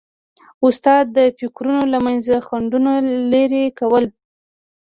استاد 0.65 1.03
د 1.17 1.19
فکرونو 1.39 1.83
له 1.93 1.99
منځه 2.05 2.33
خنډونه 2.47 2.91
لیري 3.31 3.65
کوي. 3.79 4.05